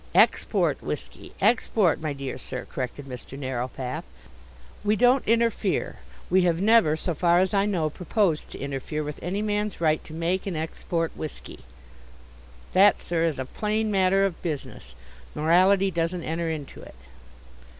"Export 0.15 0.81
whisky 0.81 1.31
export, 1.41 2.01
my 2.01 2.11
dear 2.11 2.35
sir," 2.39 2.65
corrected 2.65 3.05
Mr. 3.05 3.37
Narrowpath. 3.37 4.03
"We 4.83 4.95
don't 4.95 5.23
interfere, 5.27 5.97
we 6.27 6.41
have 6.41 6.59
never, 6.59 6.97
so 6.97 7.13
far 7.13 7.37
as 7.37 7.53
I 7.53 7.67
know, 7.67 7.91
proposed 7.91 8.49
to 8.49 8.57
interfere 8.59 9.03
with 9.03 9.21
any 9.21 9.43
man's 9.43 9.79
right 9.79 10.03
to 10.05 10.13
make 10.15 10.47
and 10.47 10.57
export 10.57 11.15
whisky. 11.15 11.59
That, 12.73 12.99
sir, 12.99 13.21
is 13.25 13.37
a 13.37 13.45
plain 13.45 13.91
matter 13.91 14.25
of 14.25 14.41
business; 14.41 14.95
morality 15.35 15.91
doesn't 15.91 16.23
enter 16.23 16.49
into 16.49 16.81
it." 16.81 16.95